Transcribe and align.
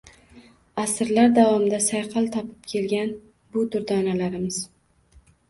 Asrlar 0.83 1.35
davomida 1.35 1.79
sayqal 1.87 2.31
topib 2.37 2.65
kelgan 2.73 3.13
bu 3.59 3.67
durdonalarimiz 3.77 4.61